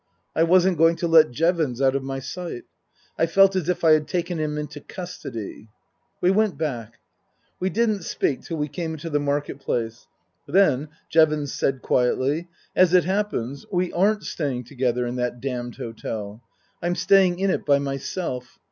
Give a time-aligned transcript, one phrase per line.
[0.35, 2.63] I wasn't going to let Jevons out of my sight.
[3.19, 5.67] I felt as if I had taken him into custody.
[6.21, 6.95] We went back.
[7.59, 10.07] We didn't speak till we came into the Market Place.
[10.47, 12.47] Then Jevons said quietly:"
[12.83, 16.41] As it happens, we aren't staying together in that damned hotel.
[16.81, 18.57] I'm staying in it by myself.